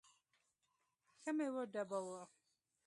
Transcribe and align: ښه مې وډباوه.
ښه 1.21 1.29
مې 1.37 1.47
وډباوه. 1.53 2.21